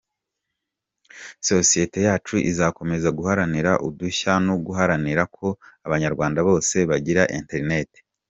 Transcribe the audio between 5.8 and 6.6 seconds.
Abanyarwanda